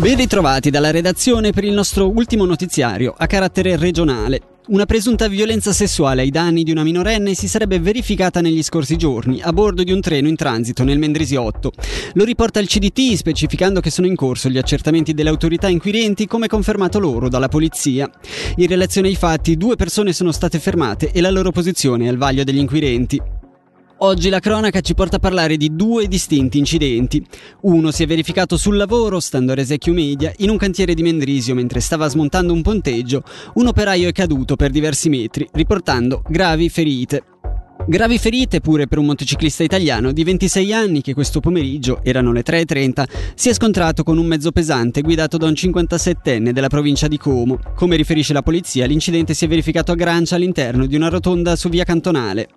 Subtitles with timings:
[0.00, 4.40] Ben ritrovati dalla redazione per il nostro ultimo notiziario a carattere regionale.
[4.68, 9.42] Una presunta violenza sessuale ai danni di una minorenne si sarebbe verificata negli scorsi giorni
[9.42, 11.72] a bordo di un treno in transito nel Mendrisiotto.
[12.14, 16.46] Lo riporta il CDT specificando che sono in corso gli accertamenti delle autorità inquirenti come
[16.46, 18.10] confermato loro dalla polizia.
[18.56, 22.16] In relazione ai fatti due persone sono state fermate e la loro posizione è al
[22.16, 23.39] vaglio degli inquirenti.
[24.02, 27.22] Oggi la cronaca ci porta a parlare di due distinti incidenti.
[27.62, 31.54] Uno si è verificato sul lavoro, stando a Resecchio Media, in un cantiere di Mendrisio
[31.54, 33.22] mentre stava smontando un ponteggio.
[33.54, 37.24] Un operaio è caduto per diversi metri, riportando gravi ferite.
[37.86, 42.42] Gravi ferite pure per un motociclista italiano di 26 anni che questo pomeriggio, erano le
[42.42, 47.18] 3.30, si è scontrato con un mezzo pesante guidato da un 57enne della provincia di
[47.18, 47.58] Como.
[47.74, 51.68] Come riferisce la polizia, l'incidente si è verificato a Grancia all'interno di una rotonda su
[51.68, 52.48] via cantonale.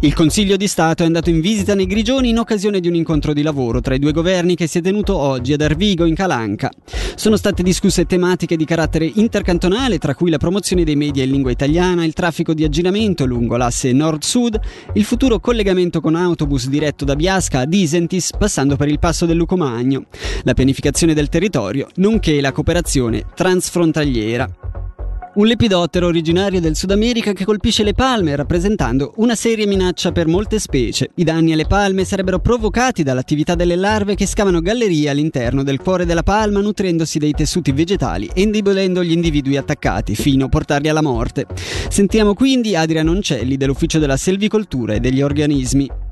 [0.00, 3.32] Il Consiglio di Stato è andato in visita nei Grigioni in occasione di un incontro
[3.32, 6.70] di lavoro tra i due governi che si è tenuto oggi ad Arvigo in Calanca.
[7.16, 11.50] Sono state discusse tematiche di carattere intercantonale, tra cui la promozione dei media in lingua
[11.50, 14.60] italiana, il traffico di aggiramento lungo l'asse nord-sud,
[14.94, 19.36] il futuro collegamento con autobus diretto da Biasca a Disentis passando per il passo del
[19.36, 20.04] Lucomagno,
[20.44, 24.48] la pianificazione del territorio, nonché la cooperazione transfrontaliera.
[25.38, 30.26] Un lepidottero originario del Sud America che colpisce le palme, rappresentando una seria minaccia per
[30.26, 31.10] molte specie.
[31.14, 36.06] I danni alle palme sarebbero provocati dall'attività delle larve che scavano gallerie all'interno del cuore
[36.06, 41.02] della palma, nutrendosi dei tessuti vegetali e indebolendo gli individui attaccati, fino a portarli alla
[41.02, 41.46] morte.
[41.88, 46.07] Sentiamo quindi Adriano Oncelli dell'Ufficio della Selvicoltura e degli Organismi.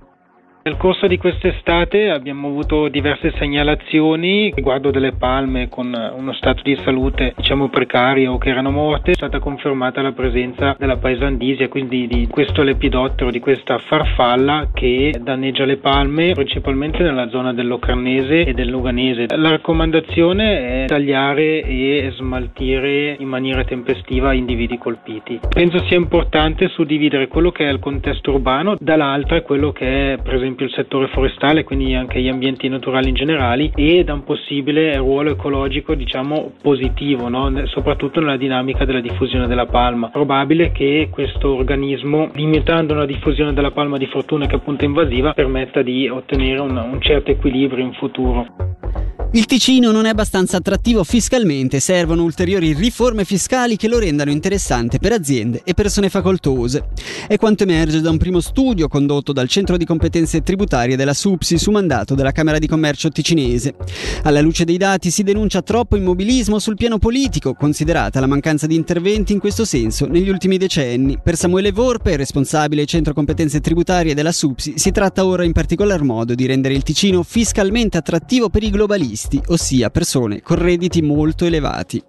[0.67, 6.77] Nel corso di quest'estate abbiamo avuto diverse segnalazioni riguardo delle palme con uno stato di
[6.83, 9.13] salute diciamo precario che erano morte.
[9.13, 15.15] È stata confermata la presenza della paesandisia, quindi di questo lepidottero, di questa farfalla che
[15.21, 19.27] danneggia le palme principalmente nella zona dell'Ocarnese e del Luganese.
[19.37, 25.39] La raccomandazione è tagliare e smaltire in maniera tempestiva individui colpiti.
[25.49, 30.35] Penso sia importante suddividere quello che è il contesto urbano dall'altra quello che è per
[30.35, 34.25] esempio esempio il settore forestale, quindi anche gli ambienti naturali in generale e da un
[34.25, 37.67] possibile ruolo ecologico diciamo positivo, no?
[37.67, 40.09] soprattutto nella dinamica della diffusione della palma.
[40.09, 45.83] Probabile che questo organismo, limitando la diffusione della palma di fortuna che è invasiva, permetta
[45.83, 49.06] di ottenere un, un certo equilibrio in futuro.
[49.33, 54.99] Il Ticino non è abbastanza attrattivo fiscalmente, servono ulteriori riforme fiscali che lo rendano interessante
[54.99, 56.89] per aziende e persone facoltose.
[57.27, 61.59] È quanto emerge da un primo studio condotto dal Centro di Competenze Tributarie della SUPSI
[61.59, 63.75] su mandato della Camera di Commercio ticinese.
[64.23, 68.77] Alla luce dei dati si denuncia troppo immobilismo sul piano politico, considerata la mancanza di
[68.77, 71.19] interventi in questo senso negli ultimi decenni.
[71.23, 76.35] Per Samuele Vorpe, responsabile Centro Competenze Tributarie della SUPSI, si tratta ora in particolar modo
[76.35, 82.03] di rendere il Ticino fiscalmente attrattivo per i globalisti ossia persone con redditi molto elevati.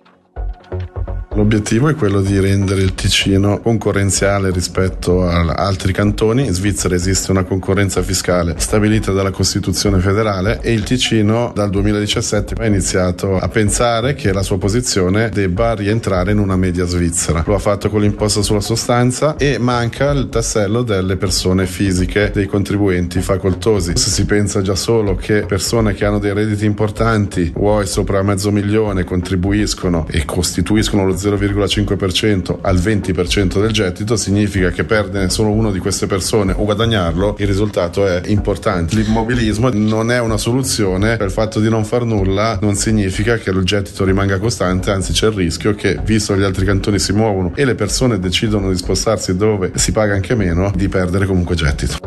[1.38, 6.48] L'obiettivo è quello di rendere il Ticino concorrenziale rispetto a altri cantoni.
[6.48, 12.56] In Svizzera esiste una concorrenza fiscale stabilita dalla Costituzione federale e il Ticino dal 2017
[12.58, 17.44] ha iniziato a pensare che la sua posizione debba rientrare in una media svizzera.
[17.46, 22.48] Lo ha fatto con l'imposta sulla sostanza e manca il tassello delle persone fisiche, dei
[22.48, 23.92] contribuenti facoltosi.
[23.96, 28.52] Se si pensa già solo che persone che hanno dei redditi importanti, vuoi sopra mezzo
[28.52, 35.52] milione, contribuiscono e costituiscono lo 0,5 0,5% al 20% del gettito significa che perdere solo
[35.52, 38.96] una di queste persone o guadagnarlo, il risultato è importante.
[38.96, 43.64] L'immobilismo non è una soluzione, il fatto di non far nulla non significa che il
[43.64, 47.52] gettito rimanga costante, anzi c'è il rischio che, visto che gli altri cantoni si muovono
[47.56, 52.07] e le persone decidono di spostarsi dove si paga anche meno, di perdere comunque gettito.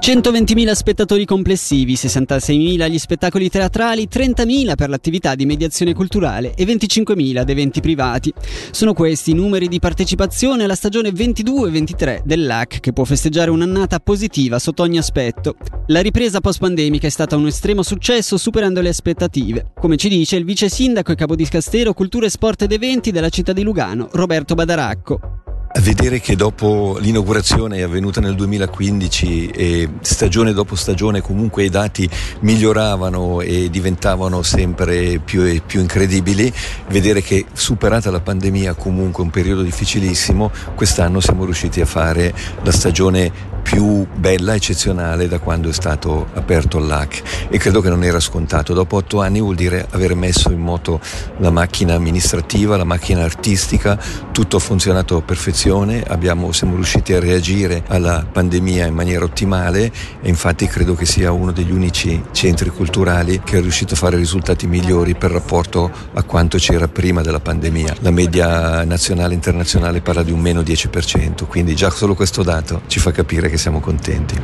[0.00, 7.36] 120.000 spettatori complessivi, 66.000 gli spettacoli teatrali, 30.000 per l'attività di mediazione culturale e 25.000
[7.36, 8.32] ad eventi privati.
[8.70, 14.58] Sono questi i numeri di partecipazione alla stagione 22-23 dell'AC che può festeggiare un'annata positiva
[14.58, 15.56] sotto ogni aspetto.
[15.88, 20.46] La ripresa post-pandemica è stata un estremo successo superando le aspettative, come ci dice il
[20.46, 24.08] vice sindaco e capo di Scastero Cultura e Sport ed Eventi della città di Lugano,
[24.12, 25.39] Roberto Badaracco
[25.78, 32.08] vedere che dopo l'inaugurazione avvenuta nel 2015 e stagione dopo stagione comunque i dati
[32.40, 36.52] miglioravano e diventavano sempre più, e più incredibili,
[36.88, 42.72] vedere che superata la pandemia comunque un periodo difficilissimo, quest'anno siamo riusciti a fare la
[42.72, 47.46] stagione più bella, eccezionale da quando è stato aperto l'AC.
[47.50, 48.74] E credo che non era scontato.
[48.74, 51.00] Dopo otto anni vuol dire aver messo in moto
[51.36, 53.96] la macchina amministrativa, la macchina artistica,
[54.32, 59.92] tutto ha funzionato a perfezione, abbiamo, siamo riusciti a reagire alla pandemia in maniera ottimale.
[60.20, 64.16] E infatti credo che sia uno degli unici centri culturali che è riuscito a fare
[64.16, 67.98] risultati migliori per rapporto a quanto c'era prima della pandemia.
[68.00, 72.82] La media nazionale e internazionale parla di un meno 10%, quindi già solo questo dato
[72.88, 74.40] ci fa capire che siamo contenti.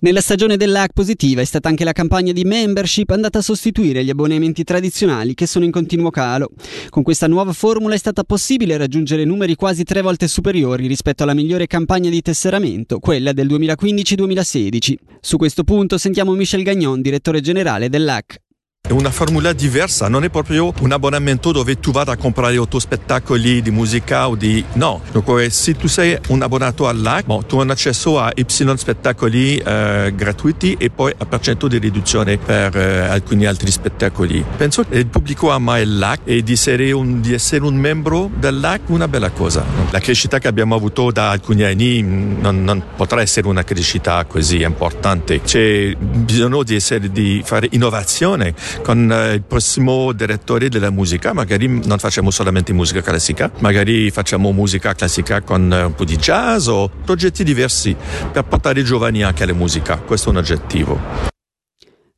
[0.00, 4.10] Nella stagione dell'AC positiva è stata anche la campagna di membership andata a sostituire gli
[4.10, 6.50] abbonamenti tradizionali che sono in continuo calo.
[6.90, 11.32] Con questa nuova formula è stata possibile raggiungere numeri quasi tre volte superiori rispetto alla
[11.32, 14.94] migliore campagna di tesseramento, quella del 2015-2016.
[15.20, 18.43] Su questo punto sentiamo Michel Gagnon, direttore generale dell'AC.
[18.90, 23.62] Una formula diversa, non è proprio un abbonamento dove tu vada a comprare otto spettacoli
[23.62, 24.62] di musica o di...
[24.74, 29.56] No, dunque se tu sei un abbonato all'AC, bon, tu hai accesso a Y spettacoli
[29.56, 34.44] eh, gratuiti e poi a percento di riduzione per eh, alcuni altri spettacoli.
[34.54, 38.90] Penso che il pubblico ama l'AC e di essere, un, di essere un membro dell'AC
[38.90, 39.64] una bella cosa.
[39.92, 44.60] La crescita che abbiamo avuto da alcuni anni non, non potrà essere una crescita così
[44.60, 45.40] importante.
[45.40, 51.66] C'è bisogno di, essere, di fare innovazione con eh, il prossimo direttore della musica, magari
[51.84, 56.66] non facciamo solamente musica classica, magari facciamo musica classica con eh, un po' di jazz
[56.66, 57.94] o progetti diversi
[58.32, 61.00] per portare i giovani anche alla musica, questo è un oggettivo.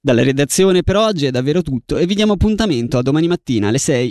[0.01, 3.79] Dalla redazione per oggi è davvero tutto e vi diamo appuntamento a domani mattina alle
[3.79, 4.11] 6.